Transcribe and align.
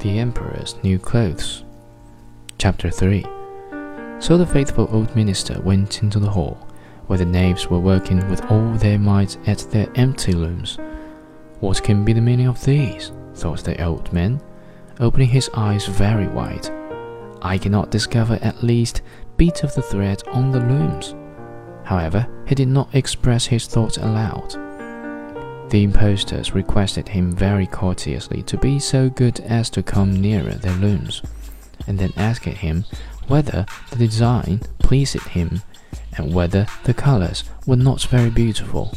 The 0.00 0.18
Emperor's 0.18 0.76
New 0.82 0.98
Clothes. 0.98 1.62
Chapter 2.56 2.88
3 2.88 3.22
So 4.18 4.38
the 4.38 4.48
faithful 4.50 4.88
old 4.90 5.14
minister 5.14 5.60
went 5.60 6.02
into 6.02 6.18
the 6.18 6.30
hall, 6.30 6.66
where 7.06 7.18
the 7.18 7.26
knaves 7.26 7.68
were 7.68 7.80
working 7.80 8.26
with 8.30 8.42
all 8.50 8.72
their 8.72 8.98
might 8.98 9.36
at 9.46 9.58
their 9.70 9.88
empty 9.96 10.32
looms. 10.32 10.78
What 11.60 11.82
can 11.82 12.02
be 12.02 12.14
the 12.14 12.20
meaning 12.22 12.46
of 12.46 12.64
these? 12.64 13.12
thought 13.34 13.62
the 13.62 13.78
old 13.84 14.10
man, 14.10 14.40
opening 15.00 15.28
his 15.28 15.50
eyes 15.52 15.84
very 15.84 16.28
wide. 16.28 16.70
I 17.42 17.58
cannot 17.58 17.90
discover 17.90 18.38
at 18.40 18.62
least 18.62 19.02
bit 19.36 19.64
of 19.64 19.74
the 19.74 19.82
thread 19.82 20.22
on 20.28 20.50
the 20.50 20.60
looms. 20.60 21.14
However, 21.84 22.26
he 22.46 22.54
did 22.54 22.68
not 22.68 22.94
express 22.94 23.44
his 23.44 23.66
thoughts 23.66 23.98
aloud. 23.98 24.69
The 25.70 25.84
impostors 25.84 26.52
requested 26.52 27.08
him 27.08 27.30
very 27.30 27.66
courteously 27.66 28.42
to 28.42 28.58
be 28.58 28.80
so 28.80 29.08
good 29.08 29.38
as 29.40 29.70
to 29.70 29.84
come 29.84 30.20
nearer 30.20 30.54
their 30.54 30.74
looms, 30.74 31.22
and 31.86 31.96
then 31.96 32.12
asked 32.16 32.44
him 32.44 32.84
whether 33.28 33.64
the 33.90 33.96
design 33.96 34.62
pleased 34.80 35.22
him 35.28 35.62
and 36.16 36.34
whether 36.34 36.66
the 36.82 36.92
colors 36.92 37.44
were 37.66 37.76
not 37.76 38.02
very 38.02 38.30
beautiful, 38.30 38.92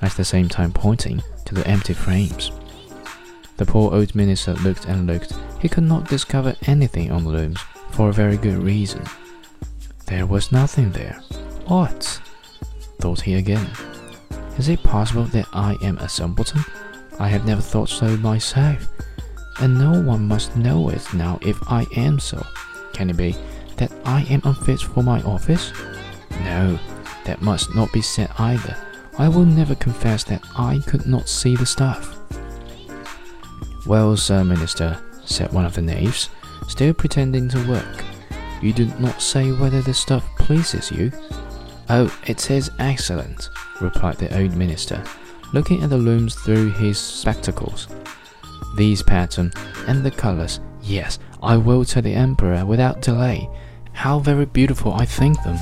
at 0.00 0.12
the 0.12 0.24
same 0.24 0.48
time 0.48 0.72
pointing 0.72 1.22
to 1.44 1.54
the 1.54 1.68
empty 1.68 1.92
frames. 1.92 2.52
The 3.58 3.66
poor 3.66 3.92
old 3.92 4.14
minister 4.14 4.54
looked 4.54 4.86
and 4.86 5.06
looked. 5.06 5.34
He 5.60 5.68
could 5.68 5.84
not 5.84 6.08
discover 6.08 6.56
anything 6.66 7.12
on 7.12 7.24
the 7.24 7.30
looms 7.30 7.60
for 7.90 8.08
a 8.08 8.14
very 8.14 8.38
good 8.38 8.56
reason. 8.56 9.04
There 10.06 10.24
was 10.24 10.52
nothing 10.52 10.92
there. 10.92 11.20
What? 11.66 12.18
thought 12.98 13.20
he 13.20 13.34
again. 13.34 13.68
Is 14.58 14.68
it 14.68 14.82
possible 14.82 15.24
that 15.24 15.46
I 15.52 15.76
am 15.82 15.98
a 15.98 16.08
simpleton? 16.08 16.64
I 17.20 17.28
have 17.28 17.46
never 17.46 17.62
thought 17.62 17.88
so 17.88 18.16
myself, 18.16 18.88
and 19.60 19.78
no 19.78 20.00
one 20.00 20.26
must 20.26 20.56
know 20.56 20.88
it 20.88 21.14
now 21.14 21.38
if 21.42 21.56
I 21.70 21.86
am 21.96 22.18
so. 22.18 22.44
Can 22.92 23.08
it 23.08 23.16
be 23.16 23.36
that 23.76 23.92
I 24.04 24.22
am 24.30 24.42
unfit 24.44 24.80
for 24.80 25.02
my 25.04 25.22
office? 25.22 25.72
No, 26.42 26.78
that 27.24 27.40
must 27.40 27.74
not 27.74 27.92
be 27.92 28.02
said 28.02 28.30
either. 28.38 28.76
I 29.16 29.28
will 29.28 29.44
never 29.44 29.76
confess 29.76 30.24
that 30.24 30.42
I 30.56 30.80
could 30.86 31.06
not 31.06 31.28
see 31.28 31.54
the 31.54 31.66
stuff. 31.66 32.16
Well, 33.86 34.16
Sir 34.16 34.42
Minister, 34.42 34.98
said 35.24 35.52
one 35.52 35.64
of 35.64 35.74
the 35.74 35.82
knaves, 35.82 36.30
still 36.66 36.94
pretending 36.94 37.48
to 37.50 37.68
work, 37.68 38.04
you 38.60 38.72
do 38.72 38.86
not 38.98 39.22
say 39.22 39.52
whether 39.52 39.82
the 39.82 39.94
stuff 39.94 40.24
pleases 40.36 40.90
you. 40.90 41.12
Oh, 41.90 42.14
it 42.26 42.50
is 42.50 42.70
excellent, 42.78 43.48
replied 43.80 44.18
the 44.18 44.38
old 44.38 44.54
minister, 44.54 45.02
looking 45.54 45.82
at 45.82 45.88
the 45.88 45.96
looms 45.96 46.34
through 46.34 46.70
his 46.72 46.98
spectacles. 46.98 47.88
These 48.76 49.02
patterns 49.02 49.54
and 49.86 50.04
the 50.04 50.10
colors, 50.10 50.60
yes, 50.82 51.18
I 51.42 51.56
will 51.56 51.86
tell 51.86 52.02
the 52.02 52.12
emperor 52.12 52.66
without 52.66 53.00
delay 53.00 53.48
how 53.92 54.18
very 54.18 54.44
beautiful 54.44 54.92
I 54.92 55.06
think 55.06 55.42
them. 55.42 55.58